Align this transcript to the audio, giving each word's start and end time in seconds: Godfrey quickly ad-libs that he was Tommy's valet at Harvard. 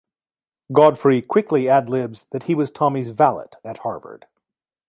Godfrey 0.73 1.21
quickly 1.21 1.69
ad-libs 1.69 2.25
that 2.31 2.41
he 2.41 2.55
was 2.55 2.71
Tommy's 2.71 3.09
valet 3.11 3.49
at 3.63 3.77
Harvard. 3.77 4.25